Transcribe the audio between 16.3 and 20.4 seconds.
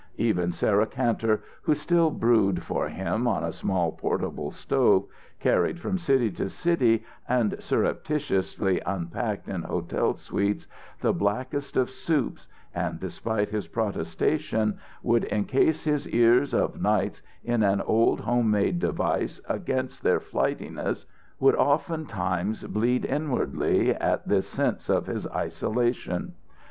of nights in an old home made device against their